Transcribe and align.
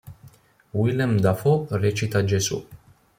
Willem 0.73 1.21
Dafoe 1.21 1.67
recita 1.77 2.23
Gesù. 2.23 2.59